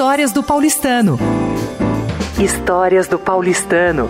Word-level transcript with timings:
Histórias 0.00 0.32
do 0.32 0.42
Paulistano. 0.42 1.18
Histórias 2.42 3.06
do 3.06 3.18
Paulistano. 3.18 4.08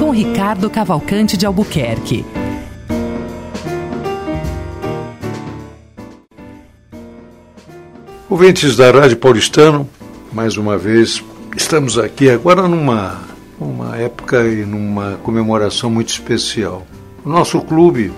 Com 0.00 0.10
Ricardo 0.10 0.68
Cavalcante 0.68 1.36
de 1.36 1.46
Albuquerque. 1.46 2.24
Ouvintes 8.28 8.74
da 8.76 8.90
Rádio 8.90 9.16
Paulistano, 9.18 9.88
mais 10.32 10.56
uma 10.56 10.76
vez, 10.76 11.22
estamos 11.56 11.96
aqui 11.96 12.28
agora 12.28 12.66
numa 12.66 13.20
uma 13.60 13.96
época 13.96 14.42
e 14.42 14.64
numa 14.64 15.20
comemoração 15.22 15.88
muito 15.88 16.08
especial. 16.08 16.84
O 17.24 17.28
nosso 17.28 17.60
clube 17.60 18.12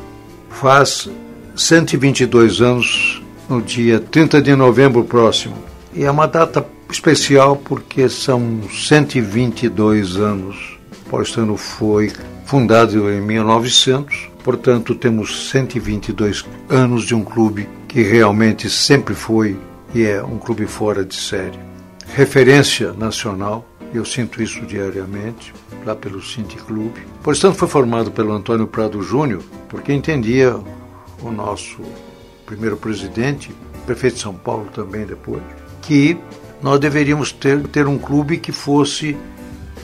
faz 0.49 1.07
122 1.55 2.63
anos 2.63 3.23
no 3.47 3.61
dia 3.61 4.01
30 4.01 4.41
de 4.41 4.57
novembro 4.57 5.05
próximo. 5.05 5.74
E 5.95 6.03
é 6.03 6.11
uma 6.11 6.27
data 6.27 6.67
especial 6.91 7.57
porque 7.57 8.09
são 8.09 8.61
122 8.69 10.17
anos. 10.17 10.77
Paulistano 11.09 11.57
foi 11.57 12.11
fundado 12.45 13.09
em 13.13 13.21
1900, 13.21 14.29
portanto 14.43 14.97
temos 14.97 15.51
122 15.51 16.45
anos 16.69 17.05
de 17.05 17.15
um 17.15 17.23
clube 17.23 17.69
que 17.87 18.03
realmente 18.03 18.69
sempre 18.69 19.15
foi 19.15 19.57
e 19.95 20.03
é 20.03 20.21
um 20.23 20.37
clube 20.37 20.67
fora 20.67 21.05
de 21.05 21.15
série. 21.15 21.59
Referência 22.13 22.93
nacional, 22.93 23.65
eu 23.95 24.05
sinto 24.05 24.43
isso 24.43 24.63
diariamente, 24.63 25.55
lá 25.87 25.95
pelo 25.95 26.21
Cinti 26.21 26.57
Clube. 26.57 27.03
Paulistano 27.23 27.55
foi 27.55 27.69
formado 27.69 28.11
pelo 28.11 28.33
Antônio 28.33 28.67
Prado 28.67 29.01
Júnior, 29.01 29.45
porque 29.69 29.93
entendia 29.93 30.57
o 31.23 31.31
nosso 31.31 31.81
primeiro 32.45 32.77
presidente, 32.77 33.55
prefeito 33.87 34.15
de 34.15 34.23
São 34.23 34.35
Paulo 34.35 34.67
também 34.75 35.07
depois, 35.07 35.43
que 35.87 36.19
nós 36.63 36.81
deveríamos 36.81 37.31
ter, 37.31 37.61
ter 37.69 37.87
um 37.87 37.99
clube 37.99 38.39
que 38.39 38.51
fosse 38.51 39.17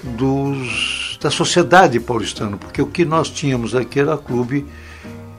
dos, 0.03 1.19
da 1.21 1.31
sociedade 1.31 2.01
paulistana, 2.01 2.57
porque 2.57 2.81
o 2.81 2.87
que 2.87 3.05
nós 3.05 3.29
tínhamos 3.29 3.75
aqui 3.75 4.01
era 4.01 4.17
clube 4.17 4.65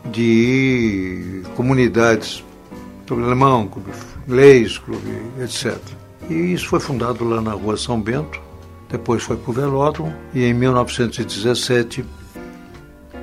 de 0.06 1.42
comunidades, 1.56 2.44
clube 3.08 3.24
alemão, 3.24 3.68
clube 3.68 3.92
inglês, 4.28 4.78
clube 4.78 5.10
etc. 5.40 5.78
E 6.30 6.54
isso 6.54 6.68
foi 6.68 6.80
fundado 6.80 7.24
lá 7.28 7.42
na 7.42 7.54
rua 7.54 7.76
São 7.76 8.00
Bento, 8.00 8.40
depois 8.88 9.24
foi 9.24 9.38
para 9.38 9.50
o 9.50 9.54
velódromo 9.54 10.14
e 10.34 10.44
em 10.44 10.54
1917 10.54 12.06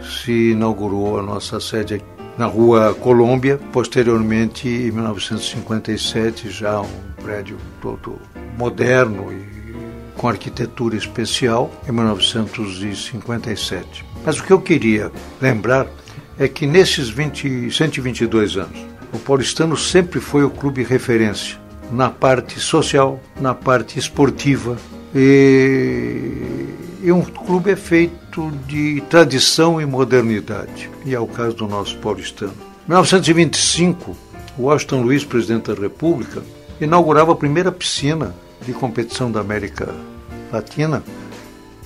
se 0.03 0.53
inaugurou 0.53 1.19
a 1.19 1.23
nossa 1.23 1.61
sede 1.61 1.95
aqui 1.95 2.18
na 2.39 2.47
rua 2.47 2.95
Colômbia, 2.95 3.61
posteriormente 3.73 4.69
em 4.69 4.93
1957 4.93 6.49
já 6.49 6.81
um 6.81 6.89
prédio 7.21 7.59
todo 7.83 8.17
moderno 8.57 9.33
e 9.33 9.45
com 10.17 10.29
arquitetura 10.29 10.97
especial 10.97 11.69
em 11.89 11.93
1957. 11.93 14.05
Mas 14.25 14.39
o 14.39 14.45
que 14.45 14.53
eu 14.53 14.61
queria 14.61 15.11
lembrar 15.41 15.89
é 16.39 16.47
que 16.47 16.65
nesses 16.67 17.09
20, 17.09 17.73
122 17.73 18.57
anos, 18.57 18.87
o 19.13 19.19
paulistano 19.19 19.77
sempre 19.77 20.21
foi 20.21 20.45
o 20.45 20.51
clube 20.51 20.85
referência 20.85 21.59
na 21.91 22.11
parte 22.11 22.61
social, 22.61 23.19
na 23.41 23.55
parte 23.55 23.99
esportiva 23.99 24.77
e 25.15 26.69
e 27.01 27.13
um 27.13 27.23
clube 27.23 27.71
é 27.71 27.77
feito 27.77 28.51
de 28.67 29.01
tradição 29.09 29.81
e 29.81 29.87
modernidade, 29.87 30.91
e 31.05 31.15
é 31.15 31.21
o 31.21 31.27
caso 31.27 31.57
do 31.57 31.69
nosso 31.69 31.97
paulistano. 31.99 32.55
Em 32.87 32.91
1925, 32.91 34.17
Washington 34.59 35.03
Luiz, 35.03 35.25
presidente 35.25 35.73
da 35.73 35.81
República, 35.81 36.43
inaugurava 36.81 37.33
a 37.33 37.37
primeira 37.37 37.71
piscina 37.71 38.35
de 38.65 38.73
competição 38.73 39.31
da 39.31 39.41
América 39.41 39.95
Latina, 40.53 41.03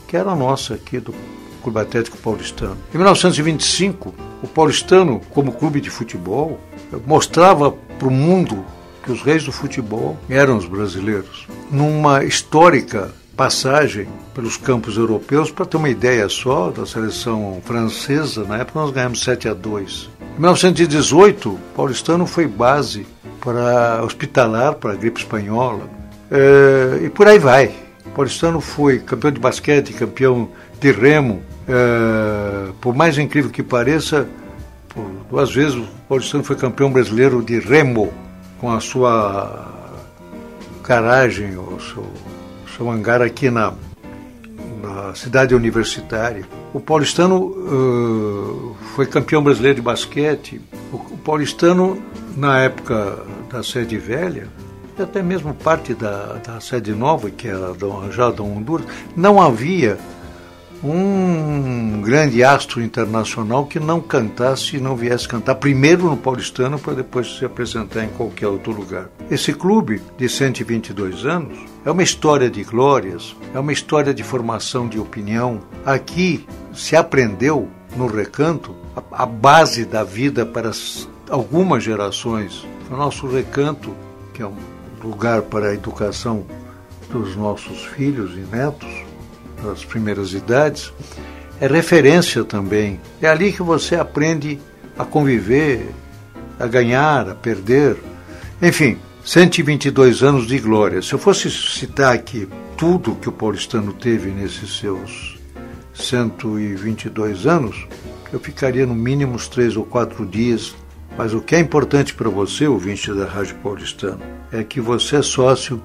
que 0.07 0.17
era 0.17 0.31
a 0.31 0.37
nossa 0.37 0.75
aqui 0.75 0.99
do 0.99 1.15
Clube 1.63 1.81
Atlético 1.81 2.17
Paulistano. 2.19 2.79
Em 2.93 2.97
1925, 2.97 4.15
o 4.43 4.49
Paulistano, 4.49 5.21
como 5.31 5.53
clube 5.53 5.81
de 5.81 5.91
futebol, 5.91 6.59
mostrava 7.07 7.71
para 7.71 8.09
o 8.09 8.11
mundo 8.11 8.65
que 9.05 9.13
os 9.13 9.23
reis 9.23 9.45
do 9.45 9.53
futebol 9.53 10.17
eram 10.29 10.57
os 10.57 10.67
brasileiros. 10.67 11.47
Numa 11.71 12.25
histórica 12.25 13.13
passagem 13.43 14.07
pelos 14.33 14.57
campos 14.57 14.97
europeus, 14.97 15.51
para 15.51 15.67
ter 15.67 15.77
uma 15.77 15.89
ideia 15.89 16.29
só 16.29 16.71
da 16.71 16.87
seleção 16.87 17.61
francesa, 17.65 18.45
na 18.45 18.59
época 18.59 18.79
nós 18.79 18.93
ganhamos 18.93 19.21
7 19.25 19.49
a 19.49 19.53
2. 19.53 20.11
Em 20.21 20.41
1918, 20.41 21.59
Paulistano 21.75 22.25
foi 22.25 22.47
base 22.47 23.05
para 23.41 24.01
hospitalar 24.05 24.77
para 24.77 24.93
a 24.93 24.95
gripe 24.95 25.19
espanhola 25.19 25.91
é, 26.31 27.05
e 27.05 27.11
por 27.11 27.27
aí 27.27 27.41
vai. 27.41 27.75
Paulistano 28.15 28.61
foi 28.61 29.01
campeão 29.01 29.33
de 29.33 29.41
basquete, 29.41 29.93
campeão 29.93 30.49
de 30.81 30.93
remo. 30.93 31.43
É, 31.67 32.71
por 32.81 32.95
mais 32.95 33.19
incrível 33.19 33.51
que 33.51 33.65
pareça, 33.65 34.25
por 34.89 35.05
duas 35.29 35.53
vezes 35.53 35.75
o 35.75 35.89
Paulistano 36.09 36.45
foi 36.45 36.55
campeão 36.55 36.93
brasileiro 36.93 37.43
de 37.43 37.59
remo 37.59 38.13
com 38.61 38.71
a 38.71 38.79
sua 38.79 39.67
garagem, 40.85 41.57
o 41.59 41.81
seu 41.81 42.07
seu 42.77 42.91
hangar 42.91 43.23
aqui 43.23 43.51
na, 43.51 43.75
na 44.83 45.15
cidade 45.15 45.55
universitária. 45.55 46.45
O 46.73 46.81
paulistano 46.81 47.37
uh, 47.39 48.77
foi 48.95 49.07
campeão 49.07 49.43
brasileiro 49.43 49.77
de 49.77 49.83
basquete. 49.83 50.61
O, 50.93 50.97
o, 50.97 51.19
paulistano, 51.19 52.03
na 52.37 52.61
época 52.61 53.19
da 53.51 53.63
sede 53.63 53.99
velha, 53.99 54.49
e 54.99 55.03
até 55.03 55.23
mesmo 55.23 55.55
parte 55.55 55.95
da, 55.95 56.41
da 56.45 56.61
sede 56.61 56.93
nova, 56.93 57.31
que 57.31 57.49
era 57.49 57.75
já 58.11 58.31
da 58.31 58.43
Honduras, 58.43 58.87
não 59.17 59.41
havia 59.41 59.99
um 60.83 62.01
grande 62.01 62.43
astro 62.43 62.83
internacional 62.83 63.67
que 63.67 63.79
não 63.79 64.01
cantasse 64.01 64.77
e 64.77 64.81
não 64.81 64.97
viesse 64.97 65.29
cantar 65.29 65.55
primeiro 65.55 66.11
no 66.11 66.17
paulistano 66.17 66.79
para 66.79 66.95
depois 66.95 67.39
se 67.39 67.45
apresentar 67.45 68.05
em 68.05 68.09
qualquer 68.09 68.49
outro 68.49 68.73
lugar. 68.73 69.09
Esse 69.31 69.53
clube 69.53 70.03
de 70.19 70.29
122 70.29 71.25
anos 71.25 71.57
é 71.85 71.91
uma 71.91 72.03
história 72.03 72.51
de 72.51 72.65
glórias, 72.65 73.37
é 73.55 73.59
uma 73.59 73.73
história 73.73 74.13
de 74.13 74.25
formação 74.25 74.89
de 74.89 74.99
opinião. 74.99 75.61
Aqui 75.87 76.47
se 76.75 76.97
aprendeu 76.97 77.69
no 77.97 78.07
recanto 78.07 78.75
a, 79.11 79.27
base 79.27 79.85
da 79.85 80.03
vida 80.03 80.45
para 80.45 80.71
algumas 81.31 81.85
gerações. 81.85 82.67
O 82.91 82.97
nosso 82.97 83.27
recanto, 83.27 83.95
que 84.35 84.43
é 84.43 84.47
um 84.47 84.57
lugar 85.03 85.43
para 85.43 85.69
a 85.69 85.75
educação 85.75 86.45
dos 87.11 87.37
nossos 87.37 87.85
filhos 87.85 88.33
e 88.33 88.41
netos, 88.55 89.12
das 89.63 89.85
primeiras 89.85 90.33
idades, 90.33 90.93
é 91.61 91.67
referência 91.67 92.45
também. 92.45 93.01
É 93.21 93.29
ali 93.29 93.53
que 93.53 93.63
você 93.63 93.95
aprende 93.95 94.59
a 94.99 95.05
conviver, 95.05 95.91
a 96.59 96.67
ganhar, 96.67 97.29
a 97.29 97.35
perder. 97.35 97.97
Enfim, 98.61 98.99
122 99.25 100.23
anos 100.23 100.47
de 100.47 100.59
glória. 100.59 101.01
Se 101.01 101.13
eu 101.13 101.19
fosse 101.19 101.51
citar 101.51 102.13
aqui 102.13 102.49
tudo 102.77 103.15
que 103.15 103.29
o 103.29 103.33
paulistano 103.33 103.93
teve 103.93 104.31
nesses 104.31 104.79
seus 104.79 105.39
122 105.95 107.47
anos, 107.47 107.87
eu 108.33 108.41
ficaria 108.41 108.87
no 108.87 108.95
mínimo 108.95 109.35
uns 109.35 109.47
três 109.47 109.77
ou 109.77 109.85
quatro 109.85 110.27
dias. 110.27 110.75
Mas 111.17 111.35
o 111.35 111.41
que 111.41 111.55
é 111.55 111.61
importante 111.61 112.15
para 112.15 112.31
você, 112.31 112.67
ouvinte 112.67 113.13
da 113.13 113.27
Rádio 113.27 113.55
Paulistano, 113.57 114.21
é 114.51 114.65
que 114.65 114.81
você 114.81 115.17
é 115.17 115.23
sócio 115.23 115.81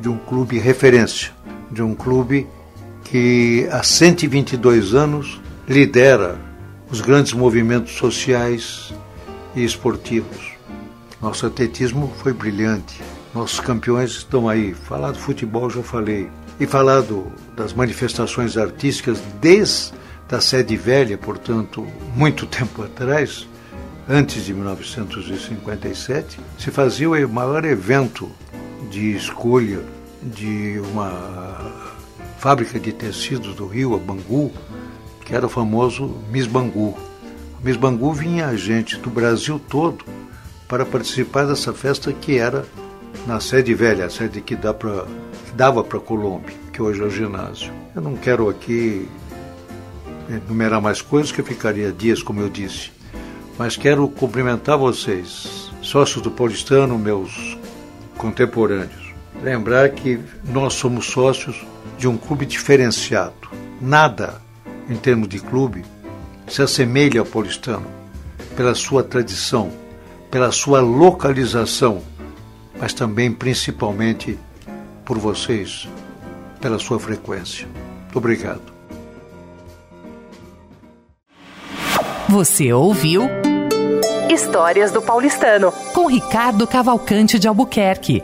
de 0.00 0.08
um 0.08 0.18
clube 0.18 0.58
referência, 0.58 1.32
de 1.70 1.82
um 1.82 1.94
clube 1.94 2.46
que 3.10 3.66
há 3.72 3.82
122 3.82 4.94
anos 4.94 5.40
lidera 5.66 6.38
os 6.90 7.00
grandes 7.00 7.32
movimentos 7.32 7.94
sociais 7.94 8.92
e 9.54 9.64
esportivos. 9.64 10.52
Nosso 11.20 11.46
atletismo 11.46 12.12
foi 12.22 12.32
brilhante. 12.32 13.00
Nossos 13.34 13.60
campeões 13.60 14.10
estão 14.10 14.48
aí. 14.48 14.74
Falar 14.74 15.12
do 15.12 15.18
futebol 15.18 15.70
já 15.70 15.82
falei. 15.82 16.28
E 16.60 16.66
falar 16.66 17.00
do, 17.00 17.32
das 17.56 17.72
manifestações 17.72 18.56
artísticas 18.56 19.20
desde 19.40 19.92
a 20.30 20.40
sede 20.40 20.76
velha, 20.76 21.16
portanto, 21.16 21.86
muito 22.14 22.44
tempo 22.46 22.82
atrás, 22.82 23.48
antes 24.08 24.44
de 24.44 24.52
1957, 24.52 26.38
se 26.58 26.70
fazia 26.70 27.08
o 27.08 27.28
maior 27.28 27.64
evento 27.64 28.30
de 28.90 29.16
escolha 29.16 29.80
de 30.22 30.80
uma 30.92 31.97
fábrica 32.38 32.78
de 32.78 32.92
tecidos 32.92 33.54
do 33.54 33.66
Rio, 33.66 33.94
a 33.94 33.98
Bangu, 33.98 34.52
que 35.24 35.34
era 35.34 35.46
o 35.46 35.48
famoso 35.48 36.16
Miss 36.30 36.46
Bangu. 36.46 36.96
Miss 37.62 37.76
Bangu 37.76 38.12
vinha 38.12 38.56
gente 38.56 38.96
do 38.96 39.10
Brasil 39.10 39.60
todo 39.68 40.04
para 40.68 40.86
participar 40.86 41.46
dessa 41.46 41.72
festa 41.72 42.12
que 42.12 42.38
era 42.38 42.64
na 43.26 43.40
sede 43.40 43.74
velha, 43.74 44.06
a 44.06 44.10
sede 44.10 44.40
que, 44.40 44.54
dá 44.54 44.72
pra, 44.72 45.04
que 45.46 45.52
dava 45.56 45.82
para 45.82 45.98
Colômbia, 45.98 46.54
que 46.72 46.80
hoje 46.80 47.00
é 47.02 47.04
o 47.04 47.10
ginásio. 47.10 47.72
Eu 47.94 48.00
não 48.00 48.16
quero 48.16 48.48
aqui 48.48 49.08
enumerar 50.30 50.80
mais 50.80 51.02
coisas, 51.02 51.32
que 51.32 51.40
eu 51.40 51.44
ficaria 51.44 51.90
dias, 51.90 52.22
como 52.22 52.40
eu 52.40 52.48
disse. 52.48 52.92
Mas 53.58 53.76
quero 53.76 54.08
cumprimentar 54.08 54.78
vocês, 54.78 55.70
sócios 55.82 56.22
do 56.22 56.30
Paulistano, 56.30 56.96
meus 56.96 57.58
contemporâneos 58.16 59.08
lembrar 59.42 59.90
que 59.90 60.18
nós 60.44 60.74
somos 60.74 61.06
sócios 61.06 61.64
de 61.98 62.08
um 62.08 62.16
clube 62.16 62.46
diferenciado. 62.46 63.50
Nada, 63.80 64.40
em 64.88 64.96
termos 64.96 65.28
de 65.28 65.40
clube, 65.40 65.84
se 66.46 66.62
assemelha 66.62 67.20
ao 67.20 67.26
paulistano 67.26 67.86
pela 68.56 68.74
sua 68.74 69.02
tradição, 69.02 69.70
pela 70.30 70.50
sua 70.50 70.80
localização, 70.80 72.02
mas 72.80 72.94
também, 72.94 73.30
principalmente, 73.30 74.38
por 75.04 75.18
vocês, 75.18 75.88
pela 76.60 76.78
sua 76.78 76.98
frequência. 76.98 77.68
Muito 78.04 78.18
obrigado. 78.18 78.78
Você 82.28 82.72
ouviu 82.72 83.22
Histórias 84.30 84.92
do 84.92 85.00
Paulistano, 85.00 85.72
com 85.94 86.06
Ricardo 86.06 86.66
Cavalcante 86.66 87.38
de 87.38 87.48
Albuquerque. 87.48 88.22